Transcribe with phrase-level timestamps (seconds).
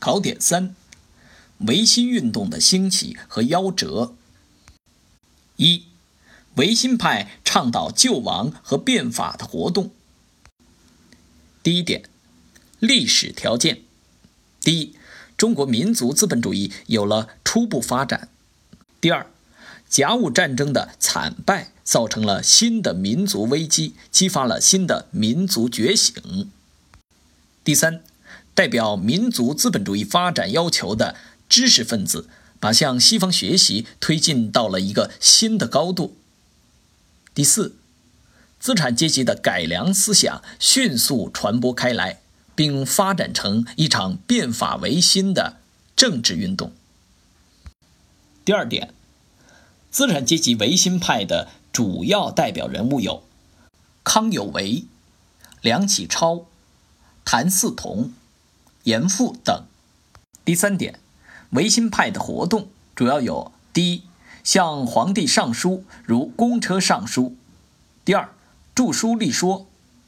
[0.00, 0.74] 考点三：
[1.58, 4.14] 维新运动的兴起和夭折。
[5.56, 5.84] 一、
[6.54, 9.90] 维新派倡导救亡和变法的活动。
[11.62, 12.04] 第一点，
[12.78, 13.82] 历史条件：
[14.62, 14.96] 第一，
[15.36, 18.28] 中国民族资本主义有了初步发展；
[19.02, 19.26] 第二，
[19.86, 26.46] 甲午战争的惨败造成了新的民族危机，激发了新的民族觉醒；
[27.62, 28.02] 第三，
[28.60, 31.16] 代表民族资本主义发展要求的
[31.48, 32.28] 知识分子
[32.58, 36.12] 把向西方学习推进到了一个新的高度；
[37.32, 37.76] 第四。
[38.58, 42.20] 资产阶级的改良思想迅速传播开来，
[42.54, 45.56] 并发展成一场变法维新的
[45.96, 46.70] 政治运动。
[48.44, 48.92] 第二点，
[49.90, 53.22] 资产阶级维新派的主要代表人物有
[54.04, 54.84] 康有为、
[55.62, 56.44] 梁启超、
[57.24, 58.12] 谭嗣同、
[58.84, 59.64] 严复等。
[60.44, 60.98] 第三点，
[61.50, 64.02] 维新派的活动主要有：第一，
[64.42, 67.34] 向皇帝上书，如公车上书；
[68.04, 68.30] 第二，
[68.74, 69.66] 著书立说，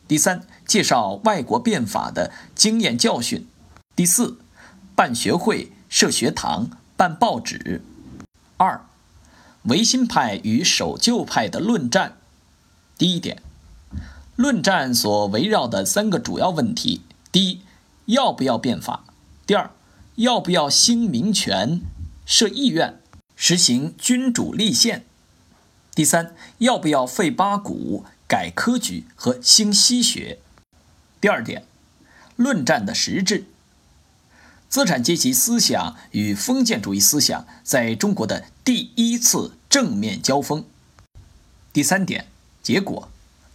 [0.09, 3.43] 第三，介绍外国变法的经验教训；
[3.95, 4.39] 第四，
[4.95, 7.83] 办学会、设学堂、办报纸。
[8.57, 8.85] 二，
[9.65, 12.17] 维新派与守旧派的论战。
[12.97, 13.43] 第一点，
[14.37, 17.61] 论战所围绕的三个主要问题：第一，
[18.07, 19.05] 要不要变法；
[19.47, 19.71] 第二，
[20.17, 21.81] 要不要兴民权、
[22.25, 23.01] 设议院、
[23.37, 25.01] 实行君主立宪；
[25.95, 28.05] 第三，要不要废八股。
[28.29, 30.39] 改科举和兴西学。
[31.21, 31.67] 第二点，
[32.37, 33.45] 论战的实质。
[34.71, 40.65] 资产阶级思想与封建主义思想在中国的第一次正面交锋。
[41.75, 42.27] 第三点，
[42.63, 43.11] 结果，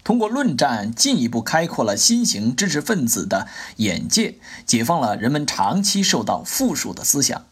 [0.08, 7.46] 通过论战进一步开阔了新型知识分子的眼界，解放了人们长期受到缚束的思想，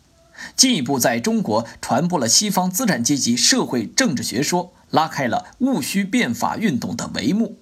[0.55, 4.71] 进一步在中国传播了西方资产阶级社会政治学说。
[4.89, 7.57] 拉开了戊戌变法运动的帷幕。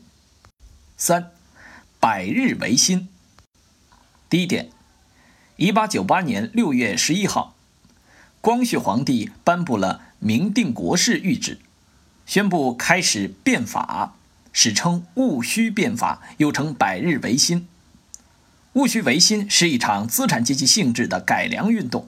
[0.96, 1.32] 三，
[2.00, 3.08] 百日维新。
[4.30, 4.70] 第一点，
[5.56, 7.56] 一八九八年六月十一号，
[8.42, 11.58] 光绪皇帝颁布了明定国事谕旨，
[12.28, 14.18] 宣布开始变法，
[14.54, 17.68] 史称戊戌变法，又称百日维新。
[18.74, 22.08] 戊戌维新是一场资产阶级性质的改良运动。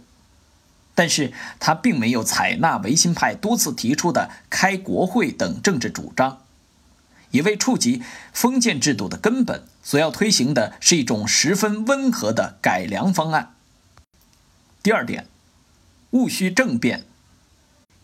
[0.98, 6.44] 但是他并没有采纳维新派多次提出的开国会等政治主张，
[7.32, 8.02] 也未触及
[8.32, 13.56] 封建制度的根本，所要推行的是一种十分温和的改良方案。
[14.82, 15.28] 第二点，
[16.12, 17.04] 戊戌政变。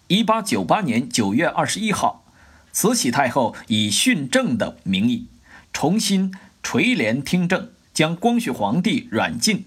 [0.08, 2.26] 一八九八年九月二十一号，
[2.74, 5.28] 慈禧太后以训政的名义，
[5.74, 6.34] 重新
[6.64, 9.66] 垂帘听政，将光绪皇帝软禁。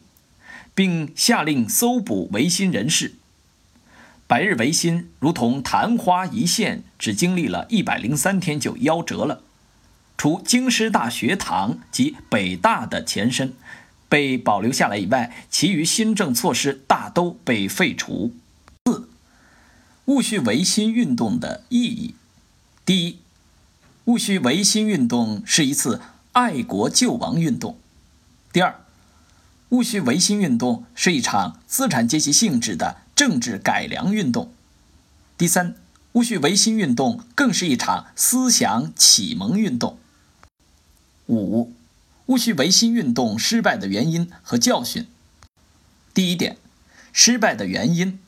[0.74, 3.14] 并下令搜捕维新人士。
[4.26, 9.42] 百日维新如同昙花一现，只经历了一百零三天就夭折了。
[10.16, 13.54] 除京师大学堂及北大的前身
[14.08, 18.34] 被保留下来以外，其余新政措施大都被废除。
[18.86, 19.08] 四、
[20.06, 22.16] 戊戌维新运动的意义：
[22.84, 23.18] 第一，
[24.04, 26.02] 戊戌维新运动是一次
[26.32, 27.78] 爱国救亡运动；
[28.52, 28.80] 第二。
[29.70, 34.52] 戊戌维新运动是一场资产阶级性质的政治改良运动。
[35.38, 35.74] 第三，
[36.12, 39.98] 戊戌维新运动更是一场思想启蒙运动。
[41.26, 41.72] 五，
[42.26, 45.08] 戊戌维新运动失败的原因和教训。
[46.12, 46.58] 第一点，
[47.12, 48.20] 失败的原因，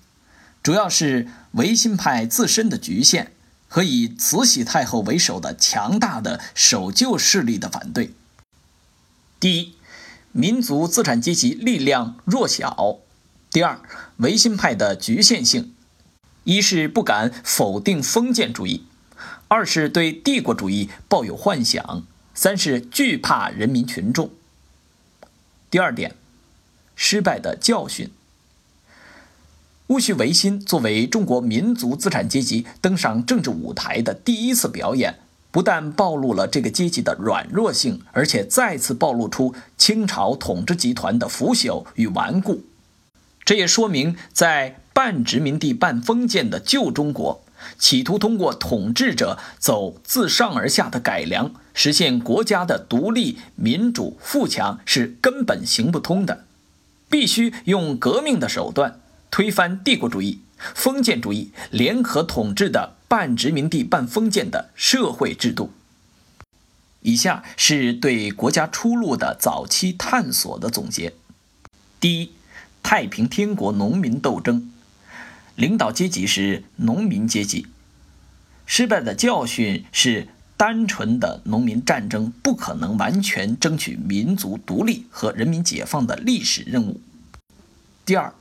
[0.63, 3.31] 主要是维新派自身的局限
[3.69, 8.13] 和以慈禧太后为首的强大的守旧势力的反对。
[9.41, 9.75] 第一。
[10.33, 12.99] 民族资产阶级力量弱小。
[13.51, 13.81] 第二，
[14.19, 15.73] 维新派的局限性：
[16.45, 18.85] 一是不敢否定封建主义，
[19.49, 24.31] 二是对帝国主义抱有幻想，三是惧怕人民群众。
[25.71, 26.15] 第二点，
[26.95, 28.11] 失败的教训。
[29.89, 35.19] 戊戌维新作为中国民族资产阶级登上政治舞台的第一次表演。
[35.53, 42.65] 不但暴露了这个阶级的软弱性，而且再次暴露出清朝统治集团的腐朽与顽固。
[43.43, 47.43] 这也说明，在半殖民地半封建的旧中国，
[47.79, 56.45] 企图通过统治者走自上而下的改良，实现国家的独立、民主、富强是根本行不通的。
[57.09, 59.01] 必须用革命的手段
[59.37, 60.41] 推翻帝国主义、
[60.75, 62.97] 封建主义联合统治的。
[63.07, 65.75] 半殖民地半封建的社会制度。
[67.03, 71.13] 以下是对国家出路的早期探索的总结：
[72.01, 72.33] 第一，
[72.83, 74.73] 太平天国农民斗争，
[75.55, 77.67] 领导阶级是农民阶级。
[78.65, 87.03] 失败的教训是，单纯的农民战争不可能完全争取民族独立和人民解放的历史任务。
[88.07, 88.33] 第二，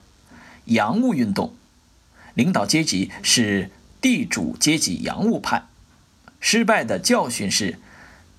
[0.65, 1.53] 洋务运动，
[2.33, 3.71] 领导阶级是
[4.01, 5.65] 地主阶级洋务派。
[6.39, 7.79] 失败的教训是，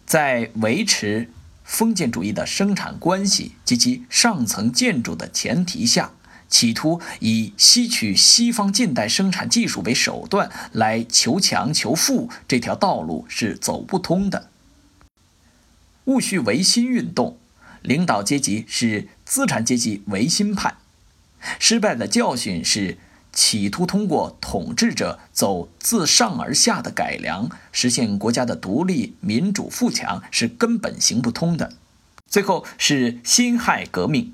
[0.06, 1.30] 在维持
[1.64, 6.12] 封建主义的生产关系及其上层建筑的前提下。
[6.48, 14.48] 企图以吸取西方近代生产技术为手段来求强求富，这条道路是走不通的。
[16.04, 17.36] 戊戌维新运动，
[17.82, 20.76] 领导阶级是资产阶级维新派，
[21.58, 22.98] 失败的教训是
[23.32, 31.74] 企图通过统治者走自上而下的改良，实现国家的独立、民主、富强是根本行不通的。
[32.28, 34.32] 最后是辛亥革命。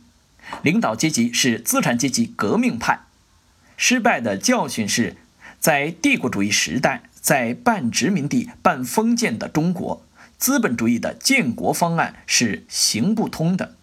[0.63, 3.01] 领导阶级是资产阶级革命派，
[3.77, 5.17] 失败的教训是，
[5.59, 10.05] 在帝国主义时代，在半殖民地半封建的中国，
[10.37, 13.77] 资本主义的建国方案是行不通的。